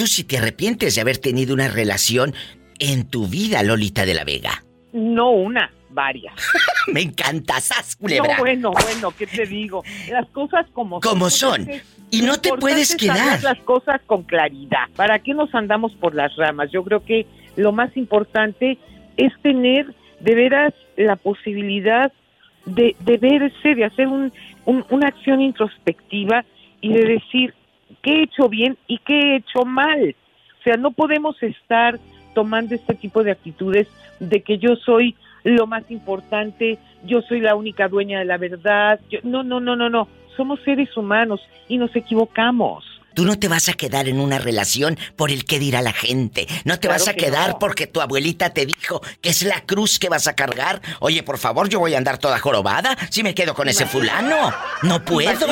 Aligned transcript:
tú 0.00 0.06
sí 0.06 0.24
te 0.24 0.38
arrepientes 0.38 0.94
de 0.94 1.02
haber 1.02 1.18
tenido 1.18 1.52
una 1.52 1.68
relación 1.68 2.32
en 2.78 3.06
tu 3.06 3.26
vida, 3.26 3.62
Lolita 3.62 4.06
de 4.06 4.14
la 4.14 4.24
Vega. 4.24 4.64
No 4.94 5.32
una, 5.32 5.70
varias. 5.90 6.32
Me 6.86 7.02
encanta, 7.02 7.60
sas, 7.60 7.96
culebra. 7.96 8.38
No, 8.38 8.38
bueno, 8.38 8.72
bueno, 8.72 9.10
¿qué 9.10 9.26
te 9.26 9.44
digo? 9.44 9.84
Las 10.10 10.26
cosas 10.28 10.64
como 10.72 11.02
son. 11.02 11.12
Como 11.12 11.28
son. 11.28 11.68
Y 12.10 12.22
no 12.22 12.40
te 12.40 12.50
puedes 12.54 12.96
quedar. 12.96 13.42
las 13.42 13.58
cosas 13.58 14.00
con 14.06 14.22
claridad. 14.22 14.88
¿Para 14.96 15.18
qué 15.18 15.34
nos 15.34 15.54
andamos 15.54 15.92
por 15.96 16.14
las 16.14 16.34
ramas? 16.34 16.70
Yo 16.72 16.82
creo 16.82 17.04
que 17.04 17.26
lo 17.56 17.70
más 17.72 17.94
importante 17.94 18.78
es 19.18 19.34
tener 19.42 19.94
de 20.20 20.34
veras 20.34 20.72
la 20.96 21.16
posibilidad 21.16 22.10
de, 22.64 22.96
de 23.00 23.18
verse, 23.18 23.74
de 23.74 23.84
hacer 23.84 24.06
un, 24.06 24.32
una 24.64 25.08
acción 25.08 25.42
introspectiva 25.42 26.46
y 26.80 26.90
de 26.94 27.04
decir 27.04 27.52
qué 28.02 28.12
he 28.12 28.22
hecho 28.24 28.48
bien 28.48 28.76
y 28.86 28.98
qué 28.98 29.18
he 29.18 29.36
hecho 29.36 29.64
mal. 29.64 30.14
O 30.58 30.62
sea, 30.62 30.76
no 30.76 30.90
podemos 30.90 31.42
estar 31.42 31.98
tomando 32.34 32.74
este 32.74 32.94
tipo 32.94 33.22
de 33.22 33.32
actitudes 33.32 33.88
de 34.18 34.42
que 34.42 34.58
yo 34.58 34.76
soy 34.76 35.16
lo 35.44 35.66
más 35.66 35.90
importante, 35.90 36.78
yo 37.04 37.22
soy 37.22 37.40
la 37.40 37.54
única 37.54 37.88
dueña 37.88 38.18
de 38.18 38.26
la 38.26 38.36
verdad. 38.36 39.00
no, 39.22 39.42
no, 39.42 39.60
no, 39.60 39.76
no, 39.76 39.88
no. 39.88 40.08
Somos 40.36 40.60
seres 40.60 40.96
humanos 40.96 41.40
y 41.68 41.78
nos 41.78 41.94
equivocamos. 41.96 42.84
Tú 43.14 43.24
no 43.24 43.38
te 43.38 43.48
vas 43.48 43.68
a 43.68 43.74
quedar 43.74 44.08
en 44.08 44.20
una 44.20 44.38
relación 44.38 44.98
por 45.16 45.30
el 45.30 45.44
que 45.44 45.58
dirá 45.58 45.82
la 45.82 45.92
gente. 45.92 46.46
No 46.64 46.78
te 46.78 46.88
vas 46.88 47.08
a 47.08 47.14
quedar 47.14 47.58
porque 47.58 47.86
tu 47.86 48.00
abuelita 48.00 48.50
te 48.50 48.66
dijo 48.66 49.02
que 49.20 49.30
es 49.30 49.42
la 49.42 49.64
cruz 49.64 49.98
que 49.98 50.08
vas 50.08 50.26
a 50.26 50.34
cargar. 50.34 50.80
Oye, 51.00 51.22
por 51.22 51.38
favor, 51.38 51.68
yo 51.68 51.80
voy 51.80 51.94
a 51.94 51.98
andar 51.98 52.18
toda 52.18 52.38
jorobada 52.38 52.96
si 53.10 53.22
me 53.22 53.34
quedo 53.34 53.54
con 53.54 53.68
ese 53.68 53.86
fulano. 53.86 54.52
No 54.82 55.04
puedo. 55.04 55.46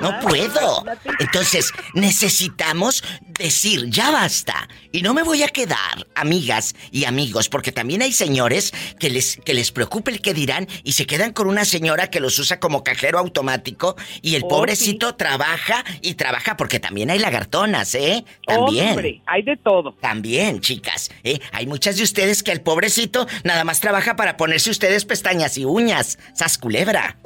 No 0.00 0.20
puedo. 0.20 0.84
Entonces, 1.18 1.72
necesitamos 1.94 3.02
decir, 3.38 3.88
ya 3.88 4.10
basta. 4.10 4.68
Y 4.92 5.02
no 5.02 5.14
me 5.14 5.22
voy 5.22 5.42
a 5.42 5.48
quedar, 5.48 6.06
amigas 6.14 6.74
y 6.90 7.04
amigos, 7.04 7.48
porque 7.48 7.72
también 7.72 8.02
hay 8.02 8.12
señores 8.12 8.72
que 8.98 9.10
les, 9.10 9.36
que 9.44 9.54
les 9.54 9.72
preocupa 9.72 10.10
el 10.10 10.20
que 10.20 10.34
dirán 10.34 10.66
y 10.84 10.92
se 10.92 11.06
quedan 11.06 11.32
con 11.32 11.48
una 11.48 11.64
señora 11.64 12.10
que 12.10 12.20
los 12.20 12.38
usa 12.38 12.60
como 12.60 12.84
cajero 12.84 13.18
automático 13.18 13.96
y 14.22 14.34
el 14.34 14.42
oh, 14.44 14.48
pobrecito 14.48 15.14
trabaja 15.14 15.84
y 16.02 16.14
trabaja 16.14 16.56
porque 16.56 16.80
también 16.80 17.10
hay 17.10 17.18
lagartonas, 17.18 17.94
¿eh? 17.94 18.24
También. 18.46 18.90
Hombre, 18.90 19.22
hay 19.26 19.42
de 19.42 19.56
todo. 19.56 19.92
También, 20.00 20.60
chicas, 20.60 21.10
¿eh? 21.22 21.40
Hay 21.52 21.66
muchas 21.66 21.96
de 21.96 22.02
ustedes 22.02 22.42
que 22.42 22.52
el 22.52 22.60
pobrecito 22.60 23.26
nada 23.44 23.64
más 23.64 23.80
trabaja 23.80 24.16
para 24.16 24.36
ponerse 24.36 24.70
ustedes 24.70 25.04
pestañas 25.04 25.56
y 25.58 25.64
uñas. 25.64 26.18
Sas 26.34 26.58
culebra. 26.58 27.16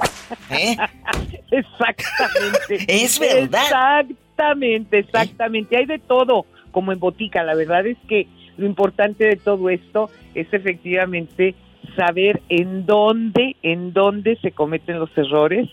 ¿Eh? 0.51 0.77
Exactamente. 1.51 2.85
Es 2.89 3.19
verdad. 3.19 3.63
Exactamente, 3.65 4.22
exactamente. 4.91 5.77
Hay 5.77 5.87
de 5.87 5.99
todo, 5.99 6.47
como 6.71 6.93
en 6.93 6.99
botica. 6.99 7.43
La 7.43 7.55
verdad 7.55 7.87
es 7.87 7.99
que 8.09 8.27
lo 8.57 8.67
importante 8.67 9.25
de 9.25 9.37
todo 9.37 9.71
esto 9.71 10.11
es 10.35 10.53
efectivamente 10.53 11.55
saber 11.97 12.41
en 12.49 12.87
dónde, 12.87 13.57
en 13.63 13.93
dónde 13.93 14.37
se 14.37 14.53
cometen 14.53 14.99
los 14.99 15.11
errores 15.17 15.69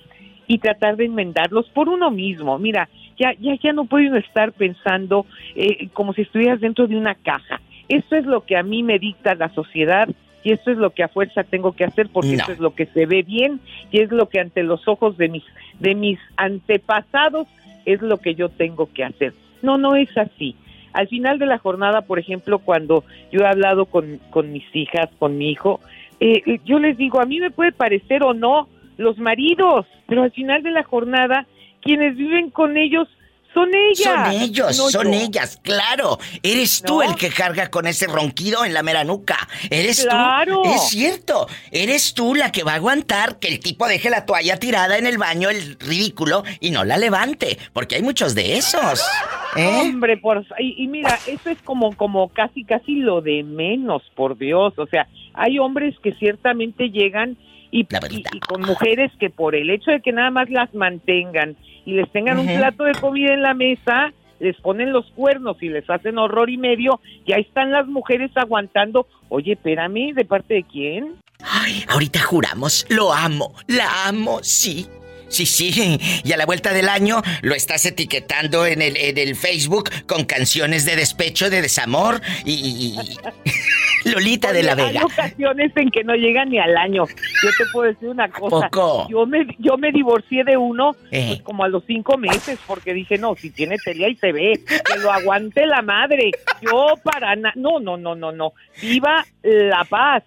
y 0.47 0.57
tratar 0.57 0.97
de 0.97 1.05
enmendarlos 1.05 1.69
por 1.69 1.89
uno 1.89 2.09
mismo. 2.09 2.57
Mira, 2.57 2.89
ya, 3.17 3.33
ya, 3.39 3.55
ya 3.61 3.73
no 3.73 3.85
puedo 3.85 4.15
estar 4.15 4.51
pensando 4.53 5.25
eh, 5.55 5.89
como 5.93 6.13
si 6.13 6.23
estuvieras 6.23 6.59
dentro 6.59 6.87
de 6.87 6.97
una 6.97 7.15
caja. 7.15 7.61
Esto 7.87 8.15
es 8.15 8.25
lo 8.25 8.45
que 8.45 8.57
a 8.57 8.63
mí 8.63 8.83
me 8.83 8.99
dicta 8.99 9.35
la 9.35 9.49
sociedad 9.49 10.09
y 10.43 10.51
esto 10.51 10.71
es 10.71 10.77
lo 10.77 10.91
que 10.91 11.03
a 11.03 11.09
fuerza 11.09 11.43
tengo 11.43 11.73
que 11.73 11.83
hacer 11.83 12.09
porque 12.11 12.35
esto 12.35 12.51
es 12.51 12.59
lo 12.59 12.73
que 12.73 12.85
se 12.87 13.05
ve 13.05 13.23
bien 13.23 13.59
y 13.91 13.99
es 13.99 14.11
lo 14.11 14.29
que 14.29 14.39
ante 14.39 14.63
los 14.63 14.87
ojos 14.87 15.17
de 15.17 15.27
mis 15.27 15.43
de 15.79 15.95
mis 15.95 16.19
antepasados 16.37 17.47
es 17.93 18.01
lo 18.01 18.17
que 18.17 18.35
yo 18.35 18.49
tengo 18.49 18.91
que 18.93 19.03
hacer. 19.03 19.33
No, 19.61 19.77
no 19.77 19.95
es 19.95 20.15
así. 20.17 20.55
Al 20.93 21.07
final 21.07 21.37
de 21.39 21.45
la 21.45 21.57
jornada, 21.57 22.01
por 22.01 22.19
ejemplo, 22.19 22.59
cuando 22.59 23.03
yo 23.31 23.41
he 23.41 23.47
hablado 23.47 23.85
con, 23.85 24.19
con 24.29 24.51
mis 24.51 24.65
hijas, 24.73 25.09
con 25.19 25.37
mi 25.37 25.51
hijo, 25.51 25.79
eh, 26.19 26.59
yo 26.65 26.79
les 26.79 26.97
digo, 26.97 27.21
a 27.21 27.25
mí 27.25 27.39
me 27.39 27.51
puede 27.51 27.71
parecer 27.71 28.23
o 28.23 28.33
no 28.33 28.67
los 28.97 29.17
maridos, 29.17 29.85
pero 30.07 30.23
al 30.23 30.31
final 30.31 30.63
de 30.63 30.71
la 30.71 30.83
jornada 30.83 31.45
quienes 31.81 32.17
viven 32.17 32.49
con 32.49 32.77
ellos 32.77 33.07
son 33.53 33.69
ellas. 33.73 34.03
Son 34.03 34.31
ellos, 34.31 34.75
son 34.91 35.13
ellas, 35.13 35.59
claro. 35.63 36.19
Eres 36.43 36.83
tú 36.85 37.01
el 37.01 37.15
que 37.15 37.29
carga 37.29 37.69
con 37.69 37.87
ese 37.87 38.07
ronquido 38.07 38.63
en 38.63 38.73
la 38.73 38.83
mera 38.83 39.03
nuca. 39.03 39.37
Eres 39.69 40.05
claro. 40.05 40.61
tú. 40.63 40.69
Es 40.69 40.89
cierto. 40.89 41.47
Eres 41.71 42.13
tú 42.13 42.35
la 42.35 42.51
que 42.51 42.63
va 42.63 42.73
a 42.73 42.75
aguantar 42.75 43.39
que 43.39 43.47
el 43.47 43.59
tipo 43.59 43.87
deje 43.87 44.09
la 44.09 44.25
toalla 44.25 44.57
tirada 44.57 44.97
en 44.97 45.07
el 45.07 45.17
baño, 45.17 45.49
el 45.49 45.79
ridículo, 45.79 46.43
y 46.59 46.71
no 46.71 46.83
la 46.83 46.97
levante. 46.97 47.57
Porque 47.73 47.95
hay 47.95 48.03
muchos 48.03 48.35
de 48.35 48.57
esos. 48.57 49.03
¿eh? 49.55 49.81
Hombre, 49.81 50.17
por 50.17 50.45
y, 50.59 50.83
y, 50.83 50.87
mira, 50.87 51.17
eso 51.27 51.49
es 51.49 51.61
como, 51.63 51.95
como 51.95 52.29
casi, 52.29 52.63
casi 52.63 52.95
lo 52.95 53.21
de 53.21 53.43
menos, 53.43 54.03
por 54.15 54.37
Dios. 54.37 54.77
O 54.77 54.85
sea, 54.85 55.07
hay 55.33 55.57
hombres 55.57 55.95
que 56.03 56.13
ciertamente 56.13 56.89
llegan 56.91 57.37
y, 57.71 57.85
con 58.47 58.61
mujeres 58.61 59.11
que 59.19 59.29
por 59.29 59.55
el 59.55 59.69
hecho 59.69 59.91
de 59.91 60.01
que 60.01 60.11
nada 60.11 60.31
más 60.31 60.49
las 60.49 60.73
mantengan 60.73 61.55
y 61.85 61.93
les 61.93 62.11
tengan 62.11 62.39
un 62.39 62.47
plato 62.47 62.83
de 62.83 62.93
comida 62.93 63.33
en 63.33 63.41
la 63.41 63.53
mesa, 63.53 64.11
les 64.39 64.55
ponen 64.57 64.91
los 64.91 65.05
cuernos 65.11 65.57
y 65.61 65.69
les 65.69 65.89
hacen 65.89 66.17
horror 66.17 66.49
y 66.49 66.57
medio, 66.57 66.99
y 67.25 67.33
ahí 67.33 67.41
están 67.41 67.71
las 67.71 67.87
mujeres 67.87 68.31
aguantando. 68.35 69.07
Oye, 69.29 69.53
espérame, 69.53 70.13
¿de 70.13 70.25
parte 70.25 70.55
de 70.55 70.63
quién? 70.63 71.15
Ay, 71.41 71.83
ahorita 71.87 72.19
juramos, 72.21 72.85
lo 72.89 73.13
amo, 73.13 73.53
la 73.67 74.07
amo, 74.07 74.39
sí. 74.41 74.87
Sí, 75.29 75.45
sí, 75.45 75.99
y 76.23 76.31
a 76.31 76.37
la 76.37 76.45
vuelta 76.45 76.73
del 76.73 76.89
año 76.89 77.21
lo 77.41 77.55
estás 77.55 77.85
etiquetando 77.85 78.65
en 78.65 78.81
el, 78.81 78.97
en 78.97 79.17
el 79.17 79.35
Facebook 79.35 79.89
con 80.05 80.25
canciones 80.25 80.85
de 80.85 80.95
despecho, 80.95 81.49
de 81.49 81.61
desamor 81.61 82.21
y... 82.45 82.95
Lolita 84.05 84.53
de 84.53 84.63
la 84.63 84.75
Vega. 84.75 84.87
Hay 84.87 84.97
ocasiones 84.97 85.71
en 85.75 85.91
que 85.91 86.03
no 86.03 86.15
llega 86.15 86.45
ni 86.45 86.57
al 86.57 86.75
año. 86.77 87.05
Yo 87.43 87.49
te 87.57 87.65
puedo 87.71 87.87
decir 87.87 88.09
una 88.09 88.29
cosa. 88.29 88.69
Yo 89.09 89.25
me, 89.25 89.45
yo 89.59 89.77
me 89.77 89.91
divorcié 89.91 90.43
de 90.43 90.57
uno 90.57 90.95
eh. 91.11 91.25
pues, 91.27 91.41
como 91.41 91.63
a 91.63 91.67
los 91.67 91.83
cinco 91.85 92.17
meses 92.17 92.59
porque 92.65 92.93
dije, 92.93 93.17
no, 93.17 93.35
si 93.35 93.51
tiene 93.51 93.77
telia 93.77 94.07
y 94.07 94.15
se 94.15 94.31
ve, 94.31 94.59
que 94.65 94.99
lo 94.99 95.11
aguante 95.11 95.65
la 95.65 95.81
madre. 95.81 96.31
Yo 96.61 96.93
para 97.03 97.35
nada... 97.35 97.53
No, 97.55 97.79
no, 97.79 97.97
no, 97.97 98.15
no, 98.15 98.31
no. 98.31 98.53
Viva 98.81 99.25
la 99.43 99.83
paz. 99.85 100.23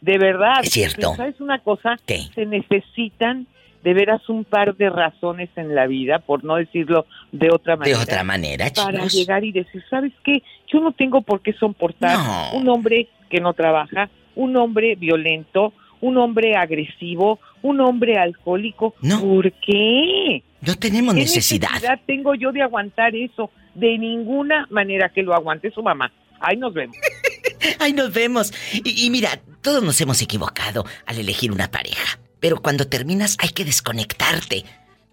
De 0.00 0.18
verdad. 0.18 0.60
Es 0.62 0.70
cierto. 0.70 1.14
¿Sabes 1.14 1.40
una 1.40 1.60
cosa? 1.60 1.96
Se 2.06 2.44
necesitan 2.44 3.46
de 3.82 3.94
veras 3.94 4.28
un 4.28 4.44
par 4.44 4.76
de 4.76 4.90
razones 4.90 5.50
en 5.56 5.74
la 5.74 5.86
vida, 5.86 6.20
por 6.20 6.44
no 6.44 6.56
decirlo 6.56 7.06
de 7.32 7.50
otra 7.50 7.76
manera. 7.76 7.98
De 7.98 8.02
otra 8.02 8.24
manera, 8.24 8.70
chicos. 8.70 8.84
Para 8.84 9.06
llegar 9.06 9.44
y 9.44 9.52
decir, 9.52 9.82
¿sabes 9.90 10.12
qué? 10.24 10.42
Yo 10.72 10.80
no 10.80 10.92
tengo 10.92 11.22
por 11.22 11.40
qué 11.42 11.52
soportar 11.52 12.16
un 12.54 12.68
hombre 12.68 13.08
que 13.28 13.40
no 13.40 13.54
trabaja, 13.54 14.08
un 14.34 14.56
hombre 14.56 14.94
violento, 14.94 15.72
un 16.00 16.18
hombre 16.18 16.56
agresivo, 16.56 17.40
un 17.62 17.80
hombre 17.80 18.18
alcohólico. 18.18 18.94
No. 19.00 19.20
¿Por 19.20 19.52
qué? 19.52 20.42
No 20.60 20.76
tenemos 20.76 21.14
necesidad. 21.14 21.70
necesidad 21.70 22.00
tengo 22.06 22.34
yo 22.34 22.52
de 22.52 22.62
aguantar 22.62 23.14
eso? 23.16 23.50
De 23.74 23.98
ninguna 23.98 24.66
manera 24.70 25.08
que 25.08 25.22
lo 25.22 25.34
aguante 25.34 25.70
su 25.70 25.82
mamá. 25.82 26.12
Ahí 26.40 26.56
nos 26.56 26.74
vemos. 26.74 26.96
Ahí 27.78 27.92
nos 27.92 28.12
vemos. 28.12 28.52
y, 28.84 29.08
mira, 29.10 29.40
todos 29.60 29.82
nos 29.82 30.00
hemos 30.00 30.20
equivocado 30.20 30.84
al 31.06 31.18
elegir 31.18 31.52
una 31.52 31.70
pareja. 31.70 32.18
Pero 32.42 32.60
cuando 32.60 32.88
terminas 32.88 33.36
hay 33.38 33.50
que 33.50 33.64
desconectarte. 33.64 34.64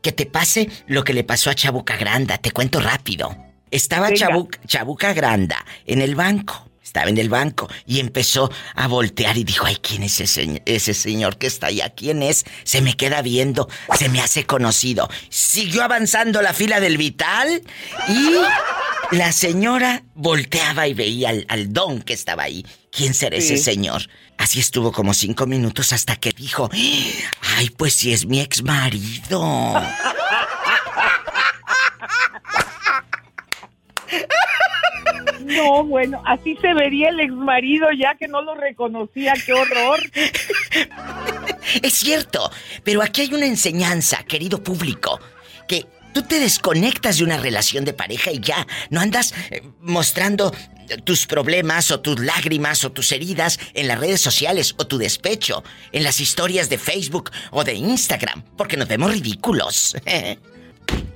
Que 0.01 0.11
te 0.11 0.25
pase 0.25 0.67
lo 0.87 1.03
que 1.03 1.13
le 1.13 1.23
pasó 1.23 1.51
a 1.51 1.55
Chabuca 1.55 1.95
Granda. 1.95 2.39
Te 2.39 2.49
cuento 2.49 2.79
rápido. 2.79 3.37
Estaba 3.69 4.09
Chabuca, 4.11 5.13
Granda 5.13 5.63
en 5.85 6.01
el 6.01 6.15
banco. 6.15 6.68
Estaba 6.89 7.11
en 7.11 7.19
el 7.19 7.29
banco 7.29 7.69
y 7.85 7.99
empezó 7.99 8.51
a 8.73 8.87
voltear 8.87 9.37
y 9.37 9.43
dijo, 9.43 9.63
ay, 9.67 9.77
¿quién 9.79 10.01
es 10.01 10.19
ese, 10.21 10.63
ese 10.65 10.95
señor 10.95 11.37
que 11.37 11.45
está 11.45 11.67
allá? 11.67 11.91
¿Quién 11.91 12.23
es? 12.23 12.45
Se 12.63 12.81
me 12.81 12.97
queda 12.97 13.21
viendo, 13.21 13.69
se 13.95 14.09
me 14.09 14.21
hace 14.21 14.47
conocido. 14.47 15.07
Siguió 15.29 15.83
avanzando 15.83 16.41
la 16.41 16.51
fila 16.51 16.79
del 16.79 16.97
vital 16.97 17.61
y 18.07 19.15
la 19.15 19.31
señora 19.31 20.01
volteaba 20.15 20.87
y 20.87 20.95
veía 20.95 21.31
al, 21.47 21.71
don 21.71 22.01
que 22.01 22.13
estaba 22.13 22.41
ahí. 22.41 22.65
¿Quién 22.91 23.13
será 23.13 23.37
ese 23.37 23.57
señor? 23.57 24.09
Así 24.39 24.59
estuvo 24.59 24.91
como 24.91 25.13
cinco 25.13 25.45
minutos 25.45 25.93
hasta 25.93 26.15
que 26.15 26.31
dijo, 26.31 26.71
ay, 26.73 27.69
pues 27.77 27.93
si 27.93 28.13
es 28.13 28.25
mi 28.25 28.39
ex 28.39 28.63
marido. 28.63 29.79
No, 35.49 35.83
bueno, 35.83 36.21
así 36.25 36.55
se 36.61 36.73
vería 36.73 37.09
el 37.09 37.19
ex 37.19 37.33
marido 37.33 37.87
ya 37.97 38.15
que 38.15 38.27
no 38.27 38.41
lo 38.41 38.55
reconocía, 38.55 39.33
qué 39.45 39.53
horror. 39.53 39.99
Es 41.83 41.93
cierto, 41.93 42.49
pero 42.83 43.03
aquí 43.03 43.21
hay 43.21 43.33
una 43.33 43.45
enseñanza, 43.45 44.23
querido 44.23 44.63
público, 44.63 45.19
que 45.67 45.85
Tú 46.13 46.23
te 46.23 46.39
desconectas 46.39 47.17
de 47.17 47.23
una 47.23 47.37
relación 47.37 47.85
de 47.85 47.93
pareja 47.93 48.31
y 48.31 48.39
ya, 48.39 48.65
no 48.89 48.99
andas 48.99 49.33
eh, 49.51 49.61
mostrando 49.79 50.51
tus 51.03 51.27
problemas 51.27 51.91
o 51.91 51.99
tus 51.99 52.19
lágrimas 52.19 52.83
o 52.83 52.91
tus 52.91 53.11
heridas 53.11 53.59
en 53.75 53.87
las 53.87 53.99
redes 53.99 54.21
sociales 54.21 54.73
o 54.77 54.87
tu 54.87 54.97
despecho 54.97 55.63
en 55.91 56.03
las 56.03 56.19
historias 56.19 56.67
de 56.69 56.79
Facebook 56.79 57.31
o 57.51 57.63
de 57.63 57.75
Instagram, 57.75 58.43
porque 58.57 58.75
nos 58.75 58.87
vemos 58.87 59.11
ridículos. 59.11 59.95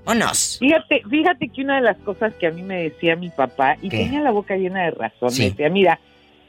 Vámonos. 0.06 0.58
Fíjate, 0.60 1.04
fíjate 1.10 1.50
que 1.50 1.62
una 1.62 1.76
de 1.76 1.82
las 1.82 1.98
cosas 1.98 2.34
que 2.36 2.48
a 2.48 2.52
mí 2.52 2.62
me 2.62 2.84
decía 2.84 3.16
mi 3.16 3.30
papá, 3.30 3.78
y 3.82 3.90
tenía 3.90 4.22
la 4.22 4.32
boca 4.32 4.56
llena 4.56 4.84
de 4.84 4.92
razón, 4.92 5.32
me 5.38 5.46
decía, 5.46 5.70
mira, 5.70 6.00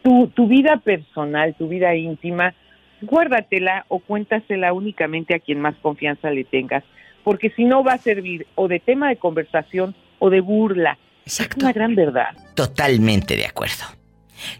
tu, 0.02 0.28
tu 0.28 0.48
vida 0.48 0.78
personal, 0.78 1.54
tu 1.56 1.68
vida 1.68 1.94
íntima, 1.94 2.54
guárdatela 3.02 3.86
o 3.88 4.00
cuéntasela 4.00 4.72
únicamente 4.72 5.34
a 5.34 5.38
quien 5.38 5.60
más 5.60 5.74
confianza 5.76 6.30
le 6.30 6.44
tengas, 6.44 6.84
porque 7.22 7.50
si 7.50 7.64
no 7.64 7.84
va 7.84 7.94
a 7.94 7.98
servir 7.98 8.46
o 8.54 8.68
de 8.68 8.80
tema 8.80 9.08
de 9.08 9.16
conversación 9.16 9.94
o 10.18 10.30
de 10.30 10.40
burla. 10.40 10.98
Exacto. 11.24 11.58
Es 11.58 11.62
una 11.64 11.72
gran 11.72 11.94
verdad. 11.94 12.36
Totalmente 12.54 13.36
de 13.36 13.46
acuerdo. 13.46 13.84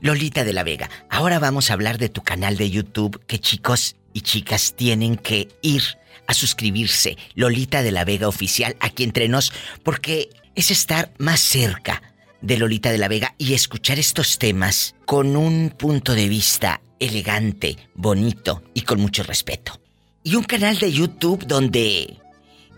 Lolita 0.00 0.44
de 0.44 0.52
la 0.52 0.62
Vega, 0.62 0.88
ahora 1.10 1.38
vamos 1.38 1.70
a 1.70 1.74
hablar 1.74 1.98
de 1.98 2.08
tu 2.08 2.22
canal 2.22 2.56
de 2.56 2.70
YouTube 2.70 3.22
que 3.26 3.38
chicos 3.38 3.96
y 4.12 4.20
chicas 4.20 4.74
tienen 4.74 5.16
que 5.16 5.48
ir 5.62 5.82
a 6.26 6.34
suscribirse. 6.34 7.16
Lolita 7.34 7.82
de 7.82 7.92
la 7.92 8.04
Vega 8.04 8.28
Oficial, 8.28 8.76
aquí 8.80 9.04
entre 9.04 9.28
nos, 9.28 9.52
porque 9.82 10.30
es 10.54 10.70
estar 10.70 11.12
más 11.18 11.40
cerca 11.40 12.02
de 12.40 12.58
Lolita 12.58 12.92
de 12.92 12.98
la 12.98 13.08
Vega 13.08 13.34
y 13.38 13.54
escuchar 13.54 13.98
estos 13.98 14.38
temas 14.38 14.94
con 15.06 15.36
un 15.36 15.70
punto 15.70 16.14
de 16.14 16.28
vista 16.28 16.80
elegante, 17.00 17.78
bonito 17.94 18.62
y 18.74 18.82
con 18.82 19.00
mucho 19.00 19.22
respeto. 19.22 19.80
Y 20.22 20.36
un 20.36 20.44
canal 20.44 20.78
de 20.78 20.92
YouTube 20.92 21.46
donde 21.46 22.18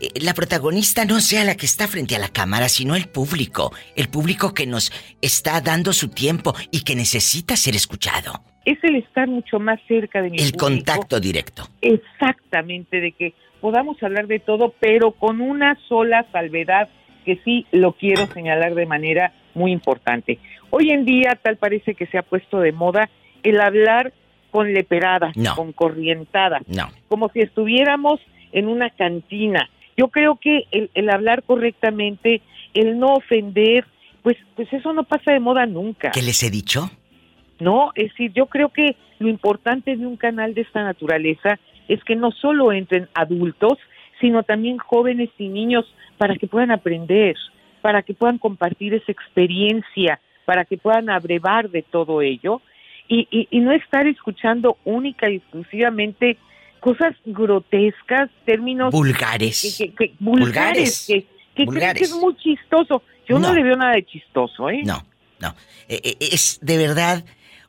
eh, 0.01 0.11
la 0.21 0.35
protagonista 0.35 1.05
no 1.05 1.21
sea 1.21 1.45
la 1.45 1.57
que 1.57 1.67
está 1.67 1.89
frente 1.89 2.17
a 2.17 2.19
la 2.19 2.29
cámara, 2.29 2.69
sino 2.69 2.97
el 2.97 3.09
público, 3.09 3.73
el 3.95 4.09
público 4.09 4.55
que 4.55 4.67
nos 4.67 4.93
está 5.21 5.61
dando 5.61 5.93
su 5.93 6.09
tiempo 6.09 6.55
y 6.71 6.81
que 6.81 6.97
necesita 6.97 7.57
ser 7.57 7.77
escuchado. 7.77 8.43
Es 8.67 8.79
el 8.83 8.97
estar 8.97 9.27
mucho 9.29 9.59
más 9.59 9.81
cerca 9.89 10.21
de 10.21 10.29
mi 10.29 10.37
El 10.37 10.53
contacto 10.53 11.19
directo. 11.19 11.67
Exactamente, 11.81 13.01
de 13.01 13.13
que 13.13 13.33
podamos 13.63 14.03
hablar 14.03 14.27
de 14.27 14.41
todo, 14.41 14.75
pero 14.79 15.13
con 15.13 15.41
una 15.41 15.79
sola 15.89 16.27
salvedad 16.33 16.91
que 17.25 17.41
sí 17.45 17.67
lo 17.73 17.93
quiero 17.93 18.27
señalar 18.27 18.75
de 18.75 18.87
manera 18.87 19.33
muy 19.55 19.73
importante. 19.73 20.39
Hoy 20.71 20.91
en 20.91 21.05
día 21.05 21.39
tal 21.43 21.57
parece 21.57 21.95
que 21.95 22.07
se 22.07 22.19
ha 22.19 22.23
puesto 22.23 22.61
de 22.61 22.73
moda 22.73 23.09
el 23.43 23.61
hablar 23.61 24.13
con 24.51 24.73
leperadas, 24.73 25.35
con 25.55 25.73
corrientadas, 25.73 26.63
no. 26.67 26.91
como 27.09 27.29
si 27.31 27.41
estuviéramos 27.41 28.21
en 28.53 28.69
una 28.69 28.91
cantina, 28.91 29.69
yo 29.97 30.09
creo 30.09 30.37
que 30.37 30.67
el, 30.71 31.11
hablar 31.11 31.43
correctamente, 31.43 32.43
el 32.75 32.99
no 32.99 33.15
ofender, 33.15 33.87
pues, 34.23 34.37
pues 34.55 34.71
eso 34.73 34.93
no 34.93 35.05
pasa 35.05 35.33
de 35.33 35.41
moda 35.41 35.67
nunca. 35.67 36.11
¿Qué 36.11 36.23
les 36.23 36.43
he 36.43 36.51
dicho? 36.51 36.91
No, 37.59 37.91
es 37.95 38.11
decir, 38.11 38.33
yo 38.35 38.47
creo 38.47 38.69
que 38.69 38.97
lo 39.19 39.29
importante 39.29 39.97
de 39.97 40.07
un 40.07 40.17
canal 40.17 40.55
de 40.55 40.63
esta 40.63 40.83
naturaleza 40.83 41.59
es 41.89 42.03
que 42.05 42.17
no 42.17 42.33
solo 42.33 42.73
entren 42.73 43.09
adultos, 43.15 43.79
sino 44.21 44.43
también 44.43 44.79
jóvenes 44.79 45.31
y 45.39 45.49
niños 45.49 45.85
para 46.19 46.37
que 46.37 46.47
puedan 46.47 46.71
aprender, 46.71 47.37
para 47.83 48.03
que 48.03 48.15
puedan 48.15 48.39
compartir 48.39 48.95
esa 48.95 49.13
experiencia, 49.13 50.21
para 50.45 50.65
que 50.65 50.77
puedan 50.79 51.11
abrevar 51.11 51.71
de 51.71 51.83
todo 51.83 52.23
ello 52.23 52.61
y, 53.09 53.29
y, 53.31 53.49
y 53.51 53.61
no 53.61 53.73
estar 53.73 54.07
escuchando 54.07 54.79
única 54.85 55.31
y 55.31 55.37
exclusivamente 55.37 56.39
cosas 56.81 57.15
grotescas, 57.25 58.31
términos 58.45 58.93
vulgares, 58.93 59.77
que, 59.97 60.13
vulgares, 60.19 61.07
que, 61.07 61.27
que 61.55 62.05
es 62.05 62.15
muy 62.15 62.37
chistoso. 62.37 63.03
Yo 63.29 63.39
no. 63.39 63.53
le 63.53 63.63
veo 63.63 63.77
nada 63.77 63.95
de 63.95 64.05
chistoso, 64.05 64.71
¿eh? 64.71 64.83
No, 64.85 65.03
no. 65.41 65.49
Eh, 65.89 66.01
eh, 66.05 66.17
es 66.21 66.61
de 66.63 66.79
verdad 66.79 67.25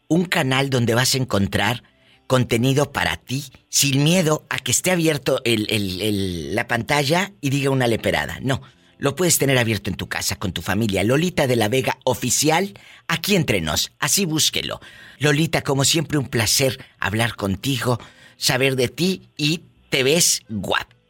un 0.07 0.25
canal 0.25 0.69
donde 0.69 0.95
vas 0.95 1.13
a 1.13 1.17
encontrar 1.17 1.83
contenido 2.27 2.91
para 2.91 3.15
ti 3.17 3.45
sin 3.69 4.03
miedo 4.03 4.45
a 4.49 4.59
que 4.59 4.71
esté 4.71 4.91
abierto 4.91 5.41
el, 5.45 6.53
la 6.53 6.67
pantalla 6.67 7.31
y 7.41 7.49
diga 7.49 7.69
una 7.69 7.87
leperada. 7.87 8.39
No, 8.41 8.61
lo 8.97 9.15
puedes 9.15 9.37
tener 9.37 9.57
abierto 9.57 9.89
en 9.89 9.95
tu 9.95 10.07
casa 10.07 10.35
con 10.35 10.51
tu 10.51 10.61
familia. 10.61 11.03
Lolita 11.03 11.47
de 11.47 11.55
la 11.55 11.69
Vega 11.69 11.97
oficial, 12.03 12.73
aquí 13.07 13.35
entre 13.35 13.61
nos. 13.61 13.91
Así 13.99 14.25
búsquelo. 14.25 14.81
Lolita, 15.19 15.61
como 15.61 15.85
siempre, 15.85 16.17
un 16.17 16.27
placer 16.27 16.83
hablar 16.99 17.35
contigo 17.35 17.99
saber 18.37 18.75
de 18.75 18.87
ti 18.87 19.29
y 19.37 19.61
te 19.89 20.03
ves 20.03 20.43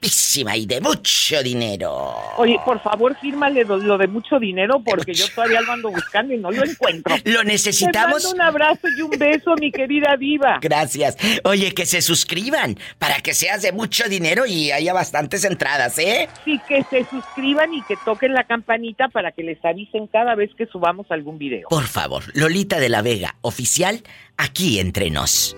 guapísima 0.07 0.55
y 0.55 0.65
de 0.65 0.79
mucho 0.81 1.43
dinero. 1.43 2.15
Oye, 2.37 2.57
por 2.63 2.81
favor, 2.81 3.15
fírmale 3.19 3.65
lo, 3.65 3.97
de 3.97 4.07
mucho 4.07 4.39
dinero 4.39 4.81
porque 4.83 5.13
yo 5.13 5.25
todavía 5.33 5.61
lo 5.61 5.73
ando 5.73 5.89
buscando 5.89 6.33
y 6.33 6.37
no 6.37 6.51
lo 6.51 6.63
encuentro. 6.63 7.15
Lo 7.25 7.43
necesitamos. 7.43 8.21
Te 8.21 8.29
mando 8.29 8.31
un 8.31 8.41
abrazo 8.41 8.87
y 8.97 9.01
un 9.01 9.11
beso, 9.11 9.55
mi 9.59 9.71
querida 9.71 10.15
diva. 10.17 10.59
Gracias. 10.61 11.17
Oye, 11.43 11.73
que 11.73 11.85
se 11.85 12.01
suscriban 12.01 12.77
para 12.99 13.19
que 13.19 13.33
seas 13.33 13.61
de 13.61 13.71
mucho 13.71 14.07
dinero 14.07 14.45
y 14.45 14.71
haya 14.71 14.93
bastantes 14.93 15.43
entradas, 15.43 15.97
¿eh? 15.99 16.29
Sí, 16.45 16.59
que 16.67 16.83
se 16.83 17.05
suscriban 17.05 17.73
y 17.73 17.81
que 17.83 17.95
toquen 18.05 18.33
la 18.33 18.45
campanita 18.45 19.09
para 19.09 19.31
que 19.31 19.43
les 19.43 19.63
avisen 19.65 20.07
cada 20.07 20.35
vez 20.35 20.51
que 20.57 20.67
subamos 20.67 21.07
algún 21.09 21.37
video. 21.37 21.67
Por 21.69 21.85
favor, 21.85 22.23
Lolita 22.33 22.79
de 22.79 22.89
la 22.89 23.01
Vega, 23.01 23.35
oficial, 23.41 24.03
aquí 24.37 24.79
entre 24.79 25.09
nos. 25.09 25.57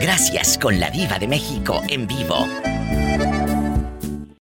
Gracias 0.00 0.58
con 0.58 0.78
la 0.80 0.90
Diva 0.90 1.18
de 1.18 1.28
México 1.28 1.82
en 1.88 2.06
vivo. 2.06 2.46